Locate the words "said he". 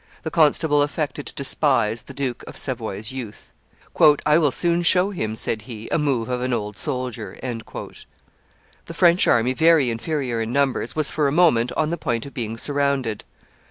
5.35-5.87